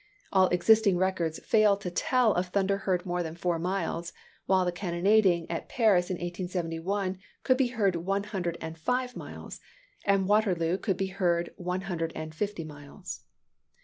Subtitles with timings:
[0.31, 4.13] All existing records fail to tell of thunder heard more than four miles;
[4.47, 9.59] while the cannonading at Paris in 1871 could be heard one hundred and five miles;
[10.03, 13.25] and Waterloo could be heard one hundred and fifty miles.